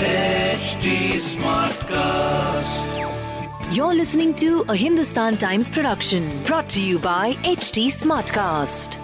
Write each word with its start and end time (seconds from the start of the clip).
HT 0.00 1.20
Smartcast. 1.20 2.88
You're 3.76 3.94
listening 3.94 4.34
to 4.36 4.64
a 4.70 4.74
Hindustan 4.74 5.36
Times 5.36 5.68
production 5.68 6.42
brought 6.44 6.70
to 6.70 6.80
you 6.80 6.98
by 6.98 7.34
HT 7.42 7.88
Smartcast. 7.88 8.96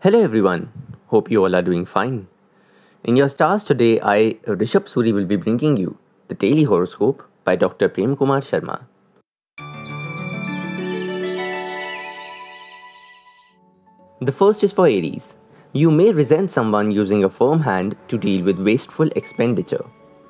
Hello 0.00 0.20
everyone. 0.20 0.70
Hope 1.06 1.30
you 1.30 1.42
all 1.42 1.56
are 1.56 1.62
doing 1.62 1.86
fine. 1.86 2.28
In 3.04 3.16
your 3.16 3.30
stars 3.30 3.64
today, 3.64 3.98
I, 4.02 4.36
Rishabh 4.44 4.92
Suri, 4.92 5.14
will 5.14 5.24
be 5.24 5.36
bringing 5.36 5.78
you 5.78 5.96
the 6.28 6.34
Daily 6.34 6.64
Horoscope 6.64 7.26
by 7.44 7.56
Dr. 7.56 7.88
Prem 7.88 8.16
Kumar 8.16 8.40
Sharma. 8.40 8.82
The 14.20 14.32
first 14.32 14.62
is 14.62 14.72
for 14.72 14.86
Aries. 14.86 15.38
You 15.72 15.92
may 15.92 16.10
resent 16.10 16.50
someone 16.50 16.90
using 16.90 17.22
a 17.22 17.28
firm 17.28 17.60
hand 17.60 17.94
to 18.08 18.18
deal 18.18 18.44
with 18.44 18.58
wasteful 18.58 19.08
expenditure. 19.14 19.84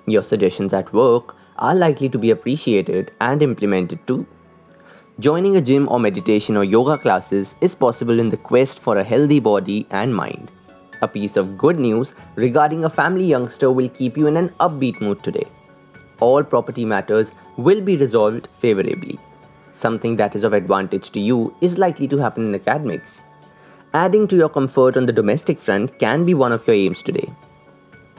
Your 0.05 0.23
suggestions 0.23 0.75
at 0.75 0.93
work 0.93 1.35
are 1.57 1.75
likely 1.75 2.11
to 2.11 2.19
be 2.19 2.31
appreciated 2.31 3.13
and 3.23 3.43
implemented 3.43 4.07
too. 4.07 4.27
Joining 5.19 5.57
a 5.57 5.63
gym 5.63 5.89
or 5.89 5.99
meditation 5.99 6.59
or 6.59 6.65
yoga 6.65 6.99
classes 6.99 7.57
is 7.63 7.75
possible 7.75 8.21
in 8.21 8.29
the 8.29 8.37
quest 8.37 8.81
for 8.81 8.99
a 8.99 9.05
healthy 9.05 9.41
body 9.41 9.87
and 9.89 10.15
mind. 10.15 10.51
A 11.01 11.09
piece 11.09 11.39
of 11.39 11.57
good 11.57 11.79
news 11.79 12.15
regarding 12.35 12.85
a 12.85 12.91
family 12.91 13.25
youngster 13.25 13.73
will 13.73 13.89
keep 13.89 14.19
you 14.19 14.27
in 14.27 14.37
an 14.37 14.51
upbeat 14.61 15.01
mood 15.01 15.23
today. 15.23 15.47
All 16.21 16.45
property 16.45 16.85
matters 16.85 17.33
will 17.57 17.81
be 17.81 17.97
resolved 17.97 18.49
favorably. 18.59 19.19
Something 19.73 20.17
that 20.17 20.37
is 20.37 20.45
of 20.45 20.53
advantage 20.53 21.11
to 21.13 21.21
you 21.21 21.55
is 21.63 21.79
likely 21.79 22.09
to 22.09 22.19
happen 22.19 22.49
in 22.49 22.55
academics. 22.55 23.25
Adding 23.93 24.29
to 24.29 24.37
your 24.37 24.49
comfort 24.49 24.97
on 24.97 25.07
the 25.07 25.13
domestic 25.13 25.59
front 25.59 25.99
can 25.99 26.25
be 26.25 26.33
one 26.33 26.53
of 26.53 26.65
your 26.65 26.77
aims 26.77 27.03
today. 27.03 27.29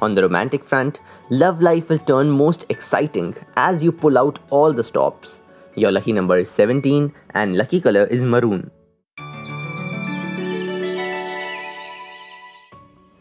On 0.02 0.14
the 0.14 0.22
romantic 0.22 0.66
front, 0.66 1.00
love 1.30 1.62
life 1.62 1.88
will 1.88 2.00
turn 2.00 2.30
most 2.30 2.66
exciting 2.68 3.34
as 3.56 3.82
you 3.82 3.94
pull 3.94 4.18
out 4.18 4.40
all 4.50 4.74
the 4.74 4.84
stops. 4.84 5.40
Your 5.78 5.94
lucky 5.94 6.12
number 6.12 6.38
is 6.38 6.50
17 6.50 7.14
and 7.36 7.56
lucky 7.56 7.80
color 7.80 8.04
is 8.04 8.22
maroon. 8.22 8.70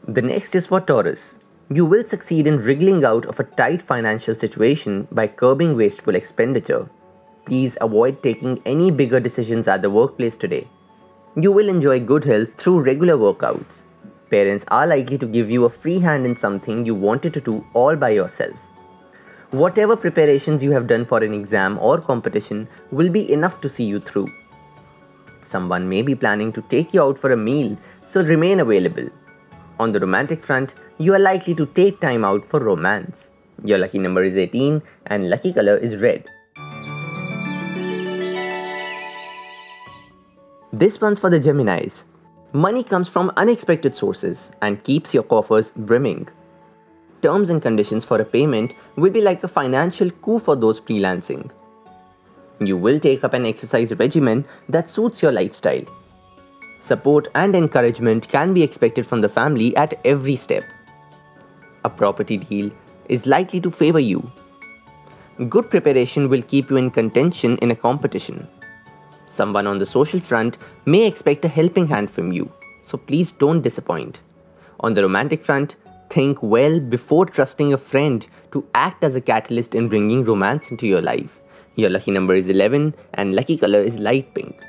The 0.09 0.23
next 0.23 0.57
is 0.57 0.67
for 0.67 0.81
Taurus. 0.81 1.37
You 1.73 1.85
will 1.85 2.03
succeed 2.03 2.49
in 2.49 2.59
wriggling 2.59 3.05
out 3.05 3.27
of 3.27 3.39
a 3.39 3.45
tight 3.45 3.81
financial 3.81 4.35
situation 4.35 5.07
by 5.13 5.29
curbing 5.29 5.77
wasteful 5.77 6.17
expenditure. 6.17 6.91
Please 7.47 7.79
avoid 7.81 8.25
taking 8.25 8.61
any 8.67 8.91
bigger 8.91 9.21
decisions 9.21 9.69
at 9.69 9.83
the 9.83 9.91
workplace 9.91 10.37
today. 10.37 10.67
You 11.37 11.53
will 11.53 11.69
enjoy 11.69 12.01
good 12.01 12.25
health 12.25 12.49
through 12.57 12.81
regular 12.81 13.17
workouts. 13.17 13.85
Parents 14.31 14.65
are 14.67 14.85
likely 14.85 15.17
to 15.19 15.27
give 15.27 15.49
you 15.49 15.65
a 15.65 15.71
free 15.71 16.01
hand 16.01 16.27
in 16.27 16.35
something 16.35 16.85
you 16.85 16.97
wanted 16.97 17.33
to 17.35 17.41
do 17.41 17.65
all 17.73 17.95
by 17.95 18.11
yourself. 18.11 18.57
Whatever 19.53 19.95
preparations 19.95 20.61
you 20.61 20.73
have 20.73 20.89
done 20.89 21.05
for 21.05 21.23
an 21.23 21.33
exam 21.33 21.79
or 21.79 22.01
competition 22.01 22.67
will 22.91 23.09
be 23.09 23.33
enough 23.33 23.61
to 23.61 23.71
see 23.71 23.85
you 23.85 24.01
through. 24.01 24.27
Someone 25.43 25.89
may 25.89 26.03
be 26.03 26.17
planning 26.17 26.53
to 26.53 26.63
take 26.63 26.93
you 26.93 27.01
out 27.01 27.17
for 27.17 27.31
a 27.31 27.37
meal, 27.37 27.79
so 28.05 28.25
remain 28.25 28.59
available. 28.59 29.09
On 29.79 29.93
the 29.93 30.01
romantic 30.01 30.43
front, 30.43 30.75
you 30.99 31.15
are 31.15 31.21
likely 31.21 31.55
to 31.55 31.67
take 31.67 32.01
time 32.01 32.25
out 32.25 32.45
for 32.45 32.59
romance. 32.59 33.31
Your 33.63 33.79
lucky 33.79 34.01
number 34.01 34.25
is 34.25 34.37
18 34.37 34.83
and 35.07 35.31
lucky 35.31 35.53
color 35.53 35.77
is 35.77 35.95
red. 36.03 36.25
This 40.73 41.01
one's 41.01 41.19
for 41.19 41.29
the 41.31 41.41
Geminis. 41.41 42.05
Money 42.53 42.85
comes 42.85 43.09
from 43.09 43.33
unexpected 43.37 43.97
sources 43.97 44.53
and 44.63 44.83
keeps 44.85 45.13
your 45.13 45.25
coffers 45.25 45.73
brimming. 45.73 46.29
Terms 47.23 47.51
and 47.51 47.61
conditions 47.61 48.05
for 48.05 48.21
a 48.21 48.25
payment 48.25 48.75
will 48.95 49.11
be 49.11 49.21
like 49.21 49.43
a 49.43 49.49
financial 49.49 50.11
coup 50.11 50.39
for 50.39 50.55
those 50.55 50.81
freelancing. 50.81 51.51
You 52.61 52.77
will 52.77 53.01
take 53.01 53.25
up 53.25 53.35
an 53.35 53.47
exercise 53.47 53.93
regimen 53.99 54.45
that 54.69 54.89
suits 54.89 55.21
your 55.21 55.33
lifestyle. 55.33 55.83
Support 56.81 57.29
and 57.35 57.57
encouragement 57.57 58.29
can 58.29 58.55
be 58.55 58.63
expected 58.63 59.05
from 59.05 59.23
the 59.23 59.29
family 59.29 59.77
at 59.77 59.99
every 60.05 60.37
step. 60.37 60.63
A 61.85 61.91
property 61.91 62.37
deal 62.37 62.71
is 63.09 63.27
likely 63.27 63.61
to 63.61 63.73
favor 63.73 63.99
you. 63.99 64.31
Good 65.49 65.69
preparation 65.69 66.29
will 66.29 66.43
keep 66.43 66.71
you 66.71 66.77
in 66.77 66.93
contention 66.93 67.57
in 67.59 67.73
a 67.73 67.77
competition. 67.77 68.47
Someone 69.31 69.69
on 69.69 69.79
the 69.79 69.87
social 69.87 70.19
front 70.19 70.59
may 70.87 71.07
expect 71.07 71.45
a 71.45 71.49
helping 71.49 71.87
hand 71.87 72.11
from 72.11 72.33
you, 72.33 72.51
so 72.83 72.99
please 72.99 73.31
don't 73.31 73.63
disappoint. 73.63 74.23
On 74.81 74.93
the 74.93 75.03
romantic 75.03 75.45
front, 75.45 75.77
think 76.09 76.43
well 76.43 76.81
before 76.81 77.27
trusting 77.27 77.73
a 77.73 77.77
friend 77.77 78.27
to 78.51 78.67
act 78.75 79.05
as 79.05 79.15
a 79.15 79.21
catalyst 79.21 79.77
in 79.77 79.89
bringing 79.89 80.25
romance 80.25 80.73
into 80.73 80.89
your 80.89 81.01
life. 81.01 81.39
Your 81.77 81.91
lucky 81.91 82.11
number 82.11 82.35
is 82.35 82.49
11 82.49 82.93
and 83.15 83.37
lucky 83.37 83.57
color 83.57 83.79
is 83.79 84.01
light 84.01 84.35
pink. 84.35 84.61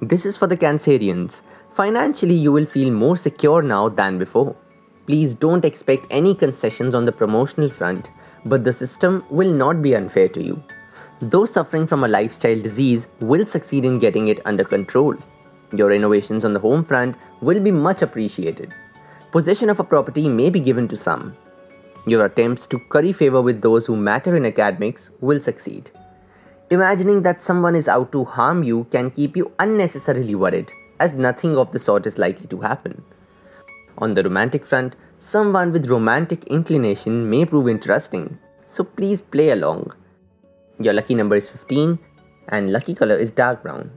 This 0.00 0.26
is 0.26 0.36
for 0.36 0.48
the 0.48 0.56
Cancerians. 0.56 1.42
Financially, 1.70 2.34
you 2.34 2.50
will 2.50 2.66
feel 2.66 2.92
more 2.92 3.16
secure 3.16 3.62
now 3.62 3.88
than 3.88 4.18
before. 4.18 4.56
Please 5.06 5.36
don't 5.36 5.64
expect 5.64 6.06
any 6.10 6.34
concessions 6.34 6.96
on 6.96 7.04
the 7.04 7.12
promotional 7.12 7.70
front 7.70 8.10
but 8.44 8.64
the 8.64 8.72
system 8.72 9.24
will 9.30 9.52
not 9.52 9.82
be 9.82 9.94
unfair 9.94 10.28
to 10.28 10.42
you. 10.42 10.62
Those 11.20 11.52
suffering 11.52 11.86
from 11.86 12.04
a 12.04 12.08
lifestyle 12.08 12.60
disease 12.60 13.08
will 13.20 13.46
succeed 13.46 13.84
in 13.84 13.98
getting 13.98 14.28
it 14.28 14.40
under 14.44 14.64
control. 14.64 15.14
Your 15.72 15.92
innovations 15.92 16.44
on 16.44 16.52
the 16.52 16.60
home 16.60 16.84
front 16.84 17.16
will 17.40 17.60
be 17.60 17.70
much 17.70 18.02
appreciated. 18.02 18.74
Possession 19.30 19.70
of 19.70 19.80
a 19.80 19.84
property 19.84 20.28
may 20.28 20.50
be 20.50 20.60
given 20.60 20.88
to 20.88 20.96
some. 20.96 21.36
Your 22.06 22.24
attempts 22.26 22.66
to 22.66 22.80
curry 22.90 23.12
favor 23.12 23.40
with 23.40 23.62
those 23.62 23.86
who 23.86 23.96
matter 23.96 24.36
in 24.36 24.44
academics 24.44 25.10
will 25.20 25.40
succeed. 25.40 25.90
Imagining 26.70 27.22
that 27.22 27.42
someone 27.42 27.76
is 27.76 27.86
out 27.86 28.10
to 28.12 28.24
harm 28.24 28.62
you 28.64 28.84
can 28.90 29.10
keep 29.10 29.36
you 29.36 29.52
unnecessarily 29.58 30.34
worried, 30.34 30.72
as 30.98 31.14
nothing 31.14 31.56
of 31.56 31.70
the 31.70 31.78
sort 31.78 32.06
is 32.06 32.18
likely 32.18 32.46
to 32.48 32.60
happen. 32.60 33.02
On 33.98 34.14
the 34.14 34.22
romantic 34.22 34.66
front, 34.66 34.96
Someone 35.22 35.72
with 35.72 35.86
romantic 35.86 36.44
inclination 36.48 37.30
may 37.30 37.46
prove 37.46 37.68
interesting, 37.68 38.38
so 38.66 38.84
please 38.84 39.20
play 39.22 39.50
along. 39.50 39.92
Your 40.78 40.92
lucky 40.92 41.14
number 41.14 41.36
is 41.36 41.48
15 41.48 41.98
and 42.48 42.72
lucky 42.72 42.92
color 42.92 43.16
is 43.16 43.30
dark 43.30 43.62
brown. 43.62 43.90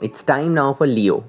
It's 0.00 0.22
time 0.24 0.54
now 0.54 0.72
for 0.72 0.86
Leo. 0.86 1.22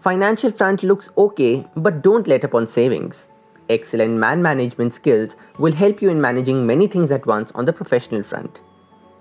Financial 0.00 0.50
front 0.50 0.82
looks 0.82 1.08
okay, 1.16 1.64
but 1.76 2.02
don't 2.02 2.26
let 2.26 2.44
up 2.44 2.54
on 2.54 2.66
savings. 2.66 3.28
Excellent 3.70 4.14
man 4.14 4.42
management 4.42 4.92
skills 4.92 5.36
will 5.58 5.72
help 5.72 6.02
you 6.02 6.10
in 6.10 6.20
managing 6.20 6.66
many 6.66 6.86
things 6.86 7.12
at 7.12 7.24
once 7.24 7.50
on 7.52 7.64
the 7.64 7.72
professional 7.72 8.22
front. 8.22 8.60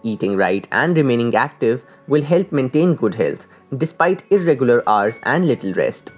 Eating 0.03 0.35
right 0.35 0.67
and 0.71 0.97
remaining 0.97 1.33
active 1.35 1.83
will 2.07 2.23
help 2.23 2.51
maintain 2.51 2.95
good 2.95 3.15
health 3.15 3.45
despite 3.77 4.23
irregular 4.31 4.83
hours 4.87 5.19
and 5.23 5.45
little 5.45 5.73
rest. 5.73 6.11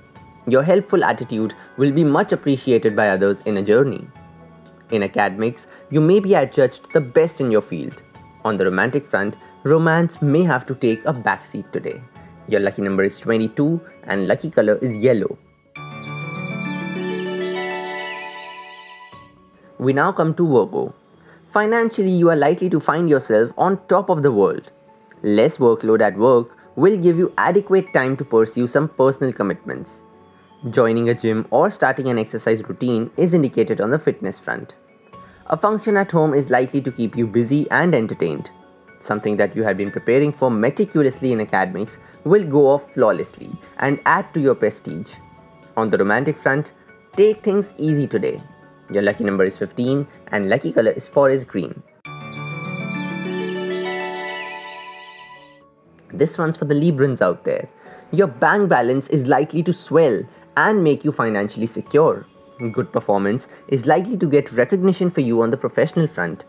Your 0.48 0.64
helpful 0.64 1.04
attitude 1.04 1.54
will 1.78 1.92
be 1.92 2.04
much 2.04 2.32
appreciated 2.32 2.96
by 2.96 3.10
others 3.10 3.42
in 3.46 3.58
a 3.58 3.62
journey. 3.62 4.08
In 4.92 5.04
academics, 5.04 5.68
you 5.90 6.00
may 6.00 6.20
be 6.20 6.34
adjudged 6.34 6.94
the 6.94 7.02
best 7.02 7.42
in 7.42 7.52
your 7.52 7.62
field. 7.62 8.02
On 8.46 8.56
the 8.56 8.66
romantic 8.66 9.06
front, 9.06 9.36
romance 9.64 10.22
may 10.22 10.44
have 10.44 10.66
to 10.68 10.76
take 10.76 11.04
a 11.06 11.14
backseat 11.14 11.72
today. 11.72 12.02
Your 12.48 12.62
lucky 12.62 12.82
number 12.82 13.04
is 13.04 13.20
22 13.20 13.82
and 14.04 14.28
lucky 14.28 14.50
color 14.50 14.78
is 14.82 14.96
yellow. 14.96 15.38
We 19.80 19.94
now 19.94 20.12
come 20.12 20.34
to 20.36 20.48
Virgo. 20.48 20.94
Financially, 21.52 22.12
you 22.12 22.30
are 22.30 22.36
likely 22.36 22.70
to 22.70 22.80
find 22.80 23.10
yourself 23.10 23.52
on 23.58 23.80
top 23.88 24.10
of 24.10 24.24
the 24.24 24.32
world. 24.32 24.72
Less 25.24 25.58
workload 25.58 26.02
at 26.02 26.18
work 26.18 26.56
will 26.78 26.96
give 26.96 27.18
you 27.18 27.34
adequate 27.40 27.92
time 27.92 28.16
to 28.16 28.24
pursue 28.24 28.68
some 28.68 28.88
personal 28.88 29.34
commitments. 29.34 30.04
Joining 30.70 31.10
a 31.10 31.16
gym 31.16 31.48
or 31.50 31.72
starting 31.72 32.08
an 32.08 32.20
exercise 32.20 32.64
routine 32.70 33.10
is 33.18 33.34
indicated 33.34 33.82
on 33.82 33.90
the 33.90 33.98
fitness 33.98 34.38
front. 34.38 34.76
A 35.48 35.58
function 35.58 35.98
at 35.98 36.12
home 36.12 36.36
is 36.36 36.52
likely 36.52 36.80
to 36.82 36.92
keep 36.92 37.18
you 37.18 37.26
busy 37.26 37.66
and 37.72 37.96
entertained. 37.96 38.52
Something 39.00 39.38
that 39.38 39.56
you 39.56 39.64
had 39.64 39.76
been 39.76 39.90
preparing 39.90 40.32
for 40.32 40.52
meticulously 40.52 41.32
in 41.32 41.42
academics 41.42 41.98
will 42.26 42.44
go 42.44 42.68
off 42.70 42.94
flawlessly 42.94 43.52
and 43.80 44.00
add 44.06 44.32
to 44.36 44.40
your 44.40 44.56
prestige. 44.56 45.16
On 45.78 45.90
the 45.90 45.98
romantic 45.98 46.38
front, 46.38 46.74
take 47.16 47.44
things 47.44 47.74
easy 47.80 48.06
today. 48.06 48.40
Your 48.92 49.02
lucky 49.02 49.24
number 49.24 49.46
is 49.46 49.58
15 49.58 50.08
and 50.28 50.48
lucky 50.48 50.72
color 50.72 50.92
is 50.92 51.08
forest 51.08 51.48
green. 51.48 51.82
This 56.18 56.38
one's 56.38 56.58
for 56.58 56.66
the 56.66 56.74
Librans 56.74 57.22
out 57.22 57.44
there. 57.44 57.70
Your 58.12 58.26
bank 58.26 58.70
balance 58.70 59.08
is 59.10 59.28
likely 59.28 59.62
to 59.64 59.72
swell 59.72 60.24
and 60.56 60.84
make 60.84 61.06
you 61.06 61.12
financially 61.12 61.68
secure. 61.68 62.26
Good 62.72 62.92
performance 62.92 63.50
is 63.68 63.86
likely 63.86 64.18
to 64.18 64.26
get 64.26 64.52
recognition 64.52 65.12
for 65.12 65.22
you 65.22 65.44
on 65.44 65.52
the 65.52 65.58
professional 65.58 66.08
front. 66.08 66.46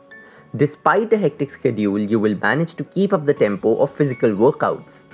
Despite 0.57 1.13
a 1.13 1.19
hectic 1.19 1.51
schedule, 1.51 1.99
you 1.99 2.19
will 2.19 2.35
manage 2.37 2.77
to 2.77 2.85
keep 2.85 3.13
up 3.13 3.27
the 3.27 3.35
tempo 3.35 3.77
of 3.77 3.91
physical 3.91 4.31
workouts. 4.31 5.05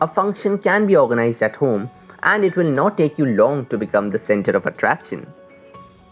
A 0.00 0.06
function 0.06 0.56
can 0.58 0.86
be 0.86 0.96
organized 0.96 1.42
at 1.42 1.56
home 1.56 1.90
and 2.22 2.44
it 2.44 2.56
will 2.56 2.70
not 2.70 2.96
take 2.96 3.18
you 3.18 3.26
long 3.26 3.66
to 3.66 3.76
become 3.76 4.10
the 4.10 4.18
center 4.20 4.52
of 4.52 4.66
attraction. 4.66 5.26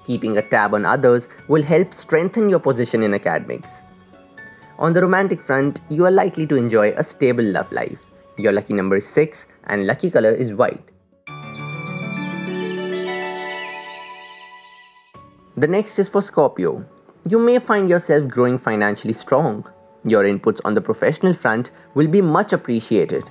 Keeping 0.05 0.37
a 0.37 0.43
tab 0.43 0.75
on 0.75 0.85
others 0.85 1.29
will 1.47 1.63
help 1.63 1.95
strengthen 1.95 2.51
your 2.51 2.59
position 2.59 3.05
in 3.05 3.15
academics. 3.15 3.83
On 4.77 4.93
the 4.93 5.01
romantic 5.01 5.41
front, 5.41 5.81
you 5.89 6.05
are 6.05 6.11
likely 6.11 6.47
to 6.49 6.57
enjoy 6.57 6.93
a 6.97 7.05
stable 7.05 7.45
love 7.45 7.71
life. 7.71 8.01
Your 8.37 8.51
lucky 8.51 8.75
number 8.75 8.97
is 8.97 9.07
6 9.07 9.47
and 9.69 9.87
lucky 9.87 10.11
color 10.11 10.33
is 10.33 10.53
white. 10.53 10.83
The 15.57 15.69
next 15.69 16.01
is 16.01 16.09
for 16.09 16.21
Scorpio. 16.21 16.85
You 17.29 17.39
may 17.39 17.61
find 17.61 17.89
yourself 17.89 18.27
growing 18.27 18.59
financially 18.59 19.13
strong. 19.13 19.65
Your 20.03 20.25
inputs 20.25 20.61
on 20.65 20.75
the 20.75 20.81
professional 20.81 21.35
front 21.35 21.71
will 21.95 22.09
be 22.09 22.21
much 22.21 22.53
appreciated. 22.53 23.23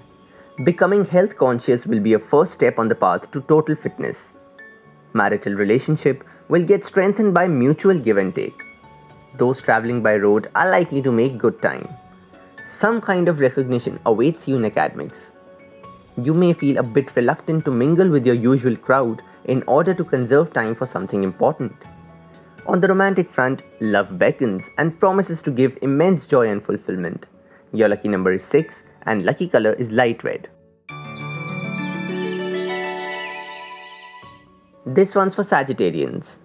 Becoming 0.64 1.04
health 1.04 1.38
conscious 1.38 1.86
will 1.86 2.00
be 2.00 2.14
a 2.14 2.20
first 2.20 2.54
step 2.54 2.80
on 2.80 2.88
the 2.88 2.96
path 2.96 3.30
to 3.32 3.42
total 3.42 3.76
fitness. 3.76 4.36
Marital 5.12 5.56
relationship 5.56 6.24
will 6.48 6.64
get 6.64 6.86
strengthened 6.86 7.34
by 7.34 7.48
mutual 7.48 8.00
give 8.00 8.18
and 8.18 8.34
take. 8.34 8.73
Those 9.36 9.62
traveling 9.62 10.04
by 10.04 10.18
road 10.18 10.50
are 10.56 10.70
likely 10.70 11.02
to 11.02 11.12
make 11.12 11.38
good 11.38 11.62
time. 11.62 11.88
Some 12.66 13.02
kind 13.02 13.28
of 13.28 13.40
recognition 13.40 14.00
awaits 14.06 14.48
you 14.48 14.58
in 14.58 14.66
academics. 14.66 15.36
You 16.22 16.34
may 16.34 16.54
feel 16.54 16.78
a 16.78 16.84
bit 16.84 17.16
reluctant 17.16 17.66
to 17.66 17.72
mingle 17.72 18.10
with 18.10 18.26
your 18.26 18.36
usual 18.36 18.76
crowd 18.76 19.24
in 19.46 19.64
order 19.66 19.94
to 19.94 20.04
conserve 20.04 20.54
time 20.54 20.76
for 20.76 20.86
something 20.86 21.24
important. 21.24 21.74
On 22.68 22.80
the 22.80 22.88
romantic 22.88 23.28
front, 23.28 23.64
love 23.82 24.18
beckons 24.20 24.70
and 24.78 24.98
promises 25.00 25.42
to 25.42 25.52
give 25.52 25.78
immense 25.82 26.28
joy 26.28 26.50
and 26.50 26.64
fulfillment. 26.64 27.26
Your 27.74 27.90
lucky 27.90 28.10
number 28.10 28.32
is 28.32 28.46
6 28.46 28.84
and 29.08 29.26
lucky 29.26 29.48
color 29.48 29.74
is 29.74 29.92
light 29.92 30.24
red. 30.24 30.48
This 34.86 35.16
one's 35.16 35.34
for 35.34 35.44
Sagittarians. 35.44 36.40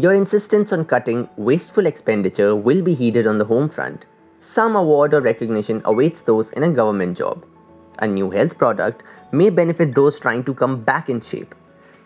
Your 0.00 0.14
insistence 0.14 0.72
on 0.72 0.84
cutting 0.84 1.28
wasteful 1.36 1.84
expenditure 1.84 2.54
will 2.54 2.82
be 2.82 2.94
heeded 2.94 3.26
on 3.26 3.38
the 3.38 3.44
home 3.44 3.68
front. 3.68 4.06
Some 4.38 4.76
award 4.76 5.12
or 5.12 5.20
recognition 5.20 5.82
awaits 5.84 6.22
those 6.22 6.50
in 6.50 6.62
a 6.62 6.70
government 6.70 7.18
job. 7.18 7.44
A 7.98 8.06
new 8.06 8.30
health 8.30 8.56
product 8.56 9.02
may 9.32 9.50
benefit 9.50 9.96
those 9.96 10.20
trying 10.20 10.44
to 10.44 10.54
come 10.54 10.84
back 10.84 11.10
in 11.10 11.20
shape. 11.20 11.52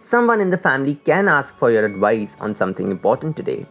Someone 0.00 0.40
in 0.40 0.48
the 0.48 0.56
family 0.56 0.94
can 0.94 1.28
ask 1.28 1.54
for 1.58 1.70
your 1.70 1.84
advice 1.84 2.34
on 2.40 2.54
something 2.54 2.90
important 2.90 3.36
today. 3.36 3.66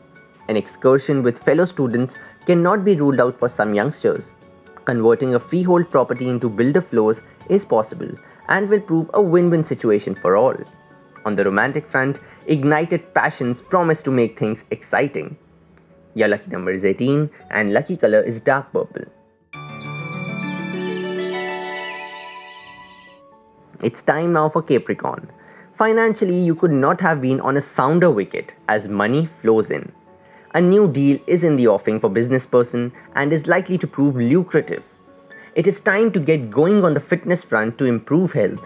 An 0.50 0.56
excursion 0.56 1.24
with 1.24 1.40
fellow 1.40 1.66
students 1.66 2.16
cannot 2.46 2.86
be 2.86 2.96
ruled 2.96 3.20
out 3.20 3.40
for 3.40 3.50
some 3.50 3.74
youngsters. 3.74 4.36
Converting 4.86 5.34
a 5.34 5.40
freehold 5.40 5.90
property 5.90 6.30
into 6.30 6.48
builder 6.48 6.82
floors 6.82 7.24
is 7.50 7.66
possible 7.66 8.12
and 8.50 8.70
will 8.70 8.82
prove 8.82 9.10
a 9.16 9.22
win 9.22 9.50
win 9.50 9.64
situation 9.64 10.14
for 10.14 10.36
all. 10.36 10.56
On 11.26 11.36
the 11.36 11.46
romantic 11.46 11.86
front, 11.86 12.20
ignited 12.48 13.14
passions 13.14 13.62
promise 13.62 14.02
to 14.04 14.12
make 14.12 14.40
things 14.40 14.66
exciting. 14.72 15.38
Your 16.16 16.28
lucky 16.28 16.50
number 16.50 16.72
is 16.72 16.84
18 16.84 17.30
and 17.52 17.74
lucky 17.74 17.96
color 17.96 18.22
is 18.22 18.42
dark 18.42 18.72
purple. 18.74 19.06
It's 23.84 24.02
time 24.02 24.34
now 24.34 24.50
for 24.50 24.62
Capricorn. 24.62 25.32
Financially, 25.74 26.40
you 26.40 26.54
could 26.54 26.72
not 26.72 27.02
have 27.02 27.22
been 27.22 27.40
on 27.42 27.58
a 27.58 27.62
sounder 27.62 28.12
wicket 28.12 28.54
as 28.68 28.88
money 28.88 29.26
flows 29.26 29.72
in. 29.72 29.92
A 30.54 30.62
new 30.62 30.88
deal 30.92 31.18
is 31.28 31.44
in 31.44 31.56
the 31.56 31.68
offing 31.68 32.00
for 32.00 32.10
business 32.10 32.46
person 32.46 32.92
and 33.16 33.32
is 33.32 33.48
likely 33.48 33.78
to 33.78 33.88
prove 33.88 34.16
lucrative. 34.16 34.86
It 35.56 35.66
is 35.66 35.80
time 35.80 36.12
to 36.12 36.20
get 36.20 36.52
going 36.52 36.84
on 36.84 36.94
the 36.94 37.00
fitness 37.00 37.44
front 37.44 37.78
to 37.78 37.86
improve 37.86 38.34
health. 38.34 38.60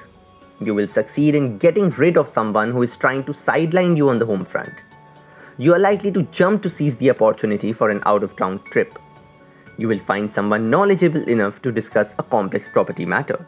You 0.62 0.74
will 0.74 0.88
succeed 0.88 1.36
in 1.36 1.58
getting 1.58 1.90
rid 1.90 2.18
of 2.18 2.30
someone 2.30 2.72
who 2.72 2.82
is 2.82 2.96
trying 2.96 3.26
to 3.26 3.34
sideline 3.34 3.98
you 3.98 4.10
on 4.10 4.20
the 4.20 4.26
home 4.26 4.46
front. 4.46 4.74
You 5.58 5.74
are 5.74 5.80
likely 5.80 6.12
to 6.14 6.24
jump 6.24 6.62
to 6.64 6.70
seize 6.70 6.96
the 6.96 7.10
opportunity 7.10 7.74
for 7.74 7.90
an 7.90 8.02
out 8.06 8.24
of 8.24 8.38
town 8.38 8.62
trip. 8.72 8.98
You 9.78 9.90
will 9.90 10.00
find 10.00 10.32
someone 10.32 10.70
knowledgeable 10.70 11.28
enough 11.28 11.62
to 11.64 11.72
discuss 11.72 12.16
a 12.18 12.24
complex 12.24 12.70
property 12.70 13.06
matter. 13.06 13.46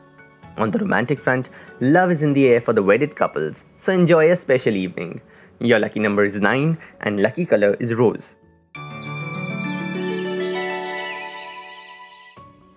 On 0.57 0.69
the 0.69 0.79
romantic 0.79 1.19
front, 1.19 1.49
love 1.79 2.11
is 2.11 2.23
in 2.23 2.33
the 2.33 2.47
air 2.47 2.59
for 2.59 2.73
the 2.73 2.83
wedded 2.83 3.15
couples, 3.15 3.65
so 3.77 3.93
enjoy 3.93 4.31
a 4.31 4.35
special 4.35 4.75
evening. 4.75 5.21
Your 5.59 5.79
lucky 5.79 6.01
number 6.01 6.25
is 6.25 6.41
9 6.41 6.77
and 7.01 7.19
lucky 7.21 7.45
color 7.45 7.77
is 7.79 7.93
rose. 7.93 8.35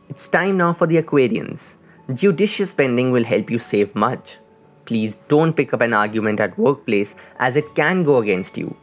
It's 0.08 0.28
time 0.28 0.56
now 0.56 0.72
for 0.72 0.86
the 0.86 1.02
Aquarians. 1.02 1.76
Judicious 2.14 2.70
spending 2.70 3.10
will 3.10 3.24
help 3.24 3.50
you 3.50 3.58
save 3.58 3.94
much. 3.94 4.38
Please 4.84 5.16
don't 5.28 5.52
pick 5.52 5.72
up 5.72 5.80
an 5.80 5.92
argument 5.92 6.40
at 6.40 6.58
workplace 6.58 7.14
as 7.38 7.56
it 7.56 7.74
can 7.74 8.02
go 8.04 8.18
against 8.18 8.56
you. 8.58 8.76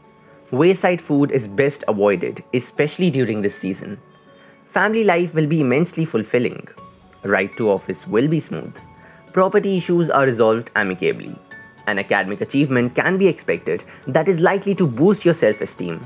Wayside 0.52 1.02
food 1.02 1.32
is 1.32 1.48
best 1.48 1.84
avoided, 1.88 2.44
especially 2.54 3.12
during 3.12 3.42
this 3.42 3.58
season. 3.58 4.00
Family 4.66 5.04
life 5.04 5.34
will 5.34 5.48
be 5.48 5.62
immensely 5.62 6.06
fulfilling. 6.06 6.68
Ride 7.24 7.56
to 7.58 7.70
office 7.70 8.08
will 8.08 8.28
be 8.28 8.40
smooth 8.40 8.76
property 9.38 9.78
issues 9.78 10.10
are 10.10 10.26
resolved 10.26 10.72
amicably. 10.76 11.36
An 11.86 12.00
academic 12.00 12.42
achievement 12.42 12.96
can 12.96 13.20
be 13.20 13.28
expected 13.28 13.84
that 14.08 14.28
is 14.28 14.40
likely 14.40 14.74
to 14.74 14.88
boost 14.88 15.26
your 15.26 15.36
self 15.36 15.62
esteem. 15.62 16.04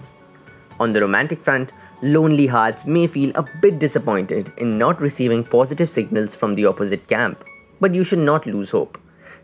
On 0.81 0.91
the 0.91 1.00
romantic 1.00 1.39
front, 1.39 1.71
lonely 2.01 2.48
hearts 2.48 2.86
may 2.86 3.06
feel 3.06 3.31
a 3.36 3.45
bit 3.62 3.77
disappointed 3.77 4.51
in 4.57 4.77
not 4.77 5.00
receiving 5.00 5.44
positive 5.44 5.89
signals 5.89 6.33
from 6.33 6.56
the 6.56 6.65
opposite 6.65 7.07
camp, 7.07 7.44
but 7.80 7.94
you 7.94 8.04
should 8.04 8.19
not 8.19 8.45
lose 8.47 8.71
hope. 8.71 8.99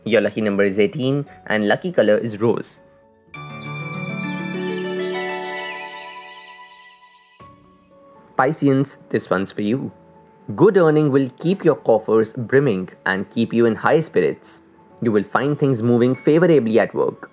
Your 0.05 0.21
lucky 0.21 0.41
number 0.41 0.63
is 0.63 0.79
18 0.79 1.25
and 1.47 1.67
lucky 1.67 1.91
color 1.91 2.17
is 2.17 2.39
rose. 2.39 2.81
Pisceans, 8.37 8.97
this 9.09 9.29
one's 9.29 9.51
for 9.51 9.61
you. 9.61 9.91
Good 10.55 10.77
earning 10.77 11.11
will 11.11 11.29
keep 11.39 11.65
your 11.65 11.75
coffers 11.75 12.33
brimming 12.33 12.89
and 13.05 13.29
keep 13.29 13.51
you 13.51 13.65
in 13.65 13.75
high 13.75 14.01
spirits. 14.01 14.61
You 15.01 15.11
will 15.11 15.23
find 15.23 15.59
things 15.59 15.83
moving 15.83 16.15
favorably 16.15 16.79
at 16.79 16.93
work. 16.93 17.29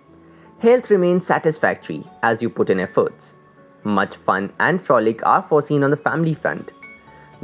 Health 0.59 0.91
remains 0.91 1.27
satisfactory 1.27 2.05
as 2.23 2.43
you 2.43 2.51
put 2.51 2.71
in 2.71 2.81
efforts. 2.81 3.37
Much 3.85 4.17
fun 4.17 4.51
and 4.61 4.81
frolic 4.81 5.25
are 5.27 5.43
foreseen 5.43 5.85
on 5.85 5.91
the 5.91 5.97
family 5.97 6.33
front. 6.33 6.73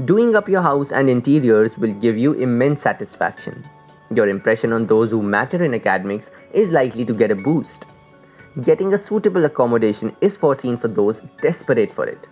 Doing 0.07 0.35
up 0.35 0.49
your 0.49 0.63
house 0.63 0.91
and 0.91 1.11
interiors 1.11 1.77
will 1.77 1.93
give 1.93 2.17
you 2.17 2.33
immense 2.33 2.83
satisfaction. 2.83 3.69
Your 4.15 4.27
impression 4.27 4.73
on 4.73 4.87
those 4.87 5.11
who 5.11 5.23
matter 5.23 5.63
in 5.63 5.75
academics 5.75 6.31
is 6.53 6.71
likely 6.71 7.05
to 7.05 7.13
get 7.13 7.31
a 7.31 7.35
boost. 7.35 7.85
Getting 8.63 8.95
a 8.95 8.99
suitable 8.99 9.45
accommodation 9.45 10.17
is 10.23 10.37
foreseen 10.37 10.79
for 10.79 10.89
those 10.89 11.21
desperate 11.43 11.93
for 11.93 12.07
it. 12.07 12.27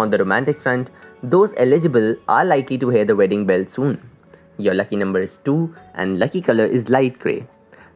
On 0.00 0.10
the 0.10 0.18
romantic 0.18 0.60
front, 0.60 0.90
those 1.22 1.54
eligible 1.56 2.16
are 2.28 2.44
likely 2.44 2.76
to 2.78 2.88
hear 2.88 3.04
the 3.04 3.14
wedding 3.14 3.46
bell 3.46 3.64
soon. 3.66 4.02
Your 4.58 4.74
lucky 4.74 4.96
number 4.96 5.20
is 5.20 5.38
2 5.38 5.74
and 5.94 6.18
lucky 6.18 6.40
color 6.40 6.64
is 6.64 6.88
light 6.88 7.18
grey. 7.20 7.46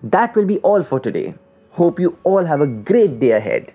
That 0.04 0.36
will 0.36 0.46
be 0.46 0.58
all 0.60 0.82
for 0.82 1.00
today. 1.00 1.34
Hope 1.70 1.98
you 1.98 2.16
all 2.22 2.44
have 2.44 2.60
a 2.60 2.66
great 2.66 3.18
day 3.18 3.32
ahead. 3.32 3.74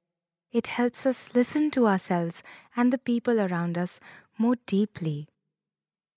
it 0.51 0.67
helps 0.67 1.05
us 1.05 1.29
listen 1.33 1.71
to 1.71 1.87
ourselves 1.87 2.43
and 2.75 2.91
the 2.91 2.97
people 2.97 3.39
around 3.39 3.77
us 3.77 3.99
more 4.37 4.55
deeply. 4.65 5.27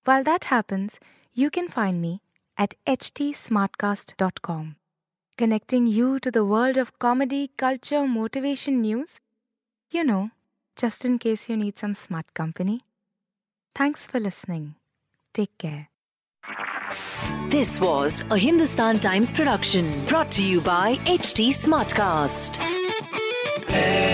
While 0.04 0.24
that 0.24 0.44
happens, 0.44 0.98
you 1.32 1.50
can 1.50 1.68
find 1.68 2.00
me 2.00 2.20
at 2.56 2.74
htsmartcast.com, 2.86 4.76
connecting 5.36 5.86
you 5.86 6.20
to 6.20 6.30
the 6.30 6.44
world 6.44 6.76
of 6.76 6.98
comedy, 6.98 7.50
culture, 7.56 8.06
motivation 8.06 8.80
news. 8.80 9.20
You 9.90 10.04
know, 10.04 10.30
just 10.76 11.04
in 11.04 11.18
case 11.18 11.48
you 11.48 11.56
need 11.56 11.78
some 11.78 11.94
smart 11.94 12.34
company. 12.34 12.82
Thanks 13.74 14.04
for 14.04 14.20
listening. 14.20 14.76
Take 15.32 15.56
care. 15.58 15.88
This 17.48 17.80
was 17.80 18.24
a 18.30 18.38
Hindustan 18.38 18.98
Times 18.98 19.32
production 19.32 20.04
brought 20.06 20.30
to 20.32 20.44
you 20.44 20.60
by 20.60 20.96
HT 21.06 21.50
Smartcast. 21.50 22.58
Smartcast. 23.68 24.13